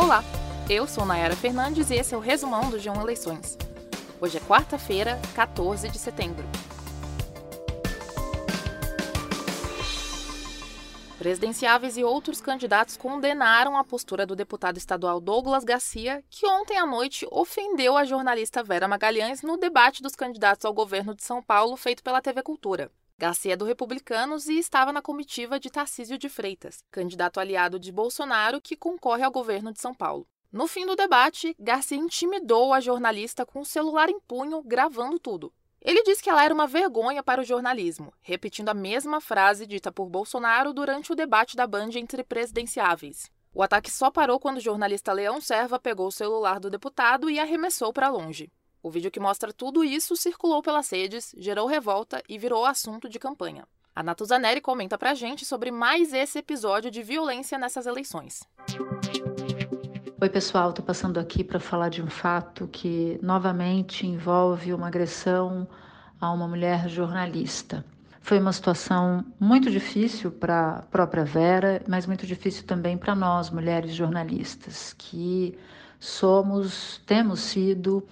[0.00, 0.22] Olá,
[0.70, 3.58] eu sou Nayara Fernandes e esse é o resumão do G1 Eleições.
[4.20, 6.44] Hoje é quarta-feira, 14 de setembro.
[11.18, 16.86] Presidenciáveis e outros candidatos condenaram a postura do deputado estadual Douglas Garcia, que ontem à
[16.86, 21.76] noite ofendeu a jornalista Vera Magalhães no debate dos candidatos ao governo de São Paulo
[21.76, 22.88] feito pela TV Cultura.
[23.20, 27.90] Garcia é do Republicanos e estava na comitiva de Tarcísio de Freitas, candidato aliado de
[27.90, 30.24] Bolsonaro que concorre ao governo de São Paulo.
[30.52, 35.52] No fim do debate, Garcia intimidou a jornalista com o celular em punho, gravando tudo.
[35.82, 39.90] Ele disse que ela era uma vergonha para o jornalismo, repetindo a mesma frase dita
[39.90, 43.28] por Bolsonaro durante o debate da Band entre presidenciáveis.
[43.52, 47.40] O ataque só parou quando o jornalista Leão Serva pegou o celular do deputado e
[47.40, 48.48] arremessou para longe.
[48.88, 53.18] O vídeo que mostra tudo isso circulou pelas redes, gerou revolta e virou assunto de
[53.18, 53.68] campanha.
[53.94, 58.44] A Natuzaneri comenta pra gente sobre mais esse episódio de violência nessas eleições.
[60.18, 65.68] Oi, pessoal, estou passando aqui para falar de um fato que novamente envolve uma agressão
[66.18, 67.84] a uma mulher jornalista.
[68.22, 73.50] Foi uma situação muito difícil para a própria Vera, mas muito difícil também para nós,
[73.50, 75.58] mulheres jornalistas, que
[76.00, 78.02] somos, temos sido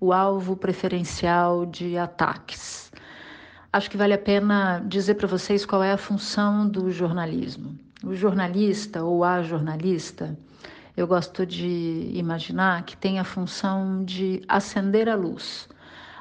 [0.00, 2.92] o alvo preferencial de ataques.
[3.72, 7.78] Acho que vale a pena dizer para vocês qual é a função do jornalismo.
[8.04, 10.36] O jornalista ou a jornalista
[10.96, 15.68] eu gosto de imaginar que tem a função de acender a luz.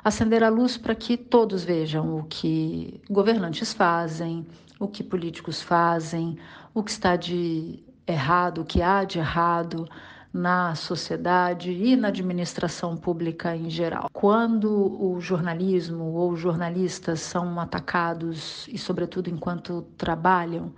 [0.03, 4.47] Acender a luz para que todos vejam o que governantes fazem,
[4.79, 6.39] o que políticos fazem,
[6.73, 9.87] o que está de errado, o que há de errado
[10.33, 14.09] na sociedade e na administração pública em geral.
[14.11, 20.73] Quando o jornalismo ou jornalistas são atacados, e sobretudo enquanto trabalham,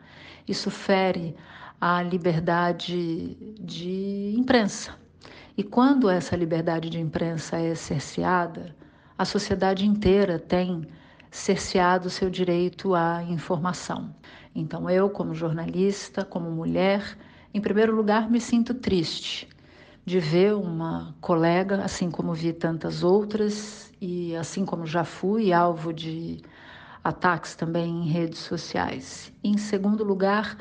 [0.45, 1.35] isso fere
[1.79, 4.93] a liberdade de imprensa.
[5.57, 8.75] E quando essa liberdade de imprensa é cerceada,
[9.17, 10.85] a sociedade inteira tem
[11.31, 14.13] cerceado seu direito à informação.
[14.53, 17.17] Então, eu, como jornalista, como mulher,
[17.55, 19.47] em primeiro lugar, me sinto triste
[20.05, 25.93] de ver uma colega, assim como vi tantas outras, e assim como já fui alvo
[25.93, 26.41] de
[27.01, 29.31] ataques também em redes sociais.
[29.41, 30.57] Em segundo lugar,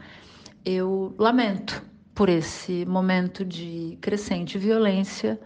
[0.64, 1.82] eu lamento
[2.14, 5.40] por esse momento de crescente violência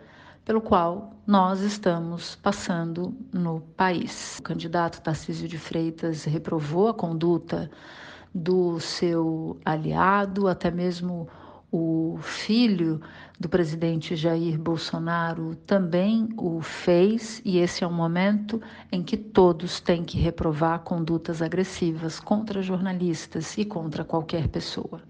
[0.45, 4.39] pelo qual nós estamos passando no país.
[4.39, 7.71] O candidato Tarcísio de Freitas reprovou a conduta
[8.34, 11.28] do seu aliado, até mesmo
[11.71, 13.00] o filho
[13.39, 19.81] do presidente Jair Bolsonaro também o fez, e esse é um momento em que todos
[19.81, 25.03] têm que reprovar condutas agressivas contra jornalistas e contra qualquer pessoa.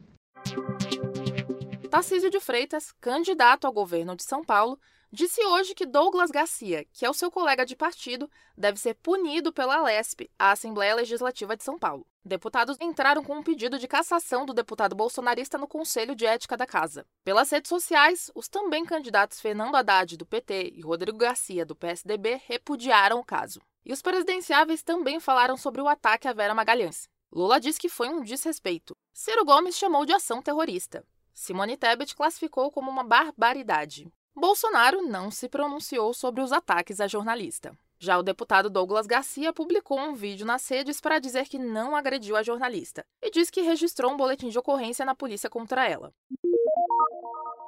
[1.91, 4.79] Tarcísio de Freitas, candidato ao governo de São Paulo,
[5.13, 9.53] disse hoje que Douglas Garcia, que é o seu colega de partido, deve ser punido
[9.53, 12.07] pela Alesp, a Assembleia Legislativa de São Paulo.
[12.25, 16.67] Deputados entraram com um pedido de cassação do deputado bolsonarista no Conselho de Ética da
[16.67, 17.07] Casa.
[17.25, 22.41] Pelas redes sociais, os também candidatos Fernando Haddad, do PT, e Rodrigo Garcia, do PSDB,
[22.47, 23.61] repudiaram o caso.
[23.85, 27.09] E os presidenciáveis também falaram sobre o ataque a Vera Magalhães.
[27.33, 28.95] Lula disse que foi um desrespeito.
[29.13, 31.05] Ciro Gomes chamou de ação terrorista.
[31.33, 34.11] Simone Tebet classificou como uma barbaridade.
[34.39, 37.77] Bolsonaro não se pronunciou sobre os ataques à jornalista.
[37.99, 42.37] Já o deputado Douglas Garcia publicou um vídeo nas redes para dizer que não agrediu
[42.37, 46.15] a jornalista e diz que registrou um boletim de ocorrência na polícia contra ela.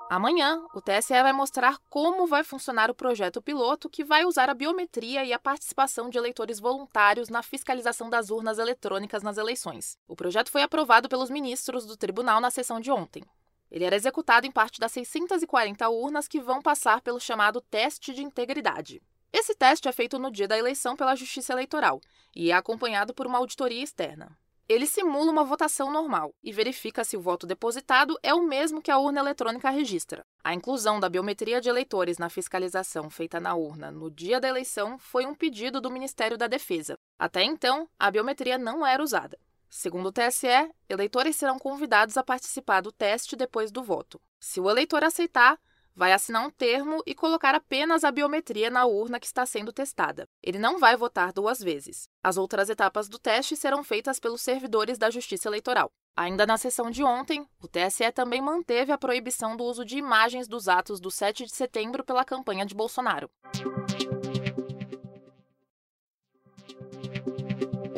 [0.08, 4.54] Amanhã, o TSE vai mostrar como vai funcionar o projeto piloto que vai usar a
[4.54, 9.96] biometria e a participação de eleitores voluntários na fiscalização das urnas eletrônicas nas eleições.
[10.08, 13.24] O projeto foi aprovado pelos ministros do tribunal na sessão de ontem.
[13.70, 18.22] Ele era executado em parte das 640 urnas que vão passar pelo chamado teste de
[18.22, 19.00] integridade.
[19.32, 22.00] Esse teste é feito no dia da eleição pela Justiça Eleitoral
[22.34, 24.36] e é acompanhado por uma auditoria externa.
[24.68, 28.90] Ele simula uma votação normal e verifica se o voto depositado é o mesmo que
[28.90, 30.22] a urna eletrônica registra.
[30.44, 34.96] A inclusão da biometria de eleitores na fiscalização feita na urna no dia da eleição
[34.96, 36.94] foi um pedido do Ministério da Defesa.
[37.18, 39.36] Até então, a biometria não era usada.
[39.70, 40.48] Segundo o TSE,
[40.88, 44.20] eleitores serão convidados a participar do teste depois do voto.
[44.40, 45.58] Se o eleitor aceitar,
[45.94, 50.26] vai assinar um termo e colocar apenas a biometria na urna que está sendo testada.
[50.42, 52.08] Ele não vai votar duas vezes.
[52.22, 55.90] As outras etapas do teste serão feitas pelos servidores da Justiça Eleitoral.
[56.16, 60.48] Ainda na sessão de ontem, o TSE também manteve a proibição do uso de imagens
[60.48, 63.30] dos atos do 7 de setembro pela campanha de Bolsonaro.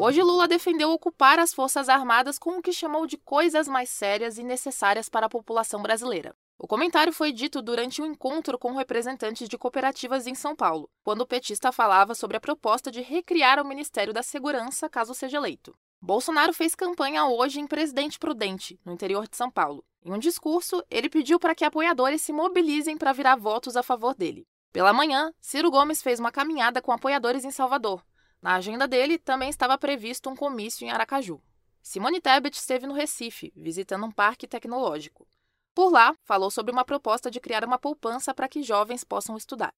[0.05, 4.37] Hoje, Lula defendeu ocupar as Forças Armadas com o que chamou de coisas mais sérias
[4.37, 6.35] e necessárias para a população brasileira.
[6.59, 11.21] O comentário foi dito durante um encontro com representantes de cooperativas em São Paulo, quando
[11.21, 15.73] o petista falava sobre a proposta de recriar o Ministério da Segurança caso seja eleito.
[16.01, 19.85] Bolsonaro fez campanha hoje em Presidente Prudente, no interior de São Paulo.
[20.05, 24.17] Em um discurso, ele pediu para que apoiadores se mobilizem para virar votos a favor
[24.17, 24.49] dele.
[24.73, 28.03] Pela manhã, Ciro Gomes fez uma caminhada com apoiadores em Salvador.
[28.43, 31.41] Na agenda dele também estava previsto um comício em Aracaju.
[31.81, 35.29] Simone Tebet esteve no Recife, visitando um parque tecnológico.
[35.73, 39.73] Por lá, falou sobre uma proposta de criar uma poupança para que jovens possam estudar.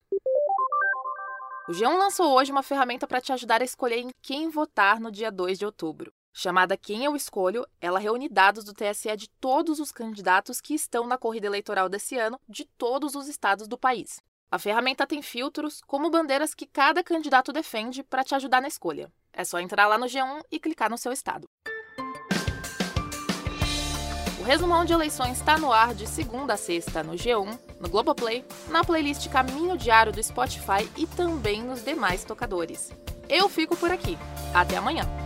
[1.69, 5.13] O G1 lançou hoje uma ferramenta para te ajudar a escolher em quem votar no
[5.13, 6.11] dia 2 de outubro.
[6.33, 11.07] Chamada Quem Eu Escolho, ela reúne dados do TSE de todos os candidatos que estão
[11.07, 14.21] na corrida eleitoral desse ano, de todos os estados do país.
[14.51, 19.11] A ferramenta tem filtros, como bandeiras que cada candidato defende para te ajudar na escolha.
[19.33, 21.49] É só entrar lá no G1 e clicar no seu estado.
[24.39, 28.45] O resumão de eleições está no ar de segunda a sexta no G1, no Globoplay,
[28.69, 32.93] na playlist Caminho Diário do Spotify e também nos demais tocadores.
[33.27, 34.19] Eu fico por aqui.
[34.55, 35.24] Até amanhã!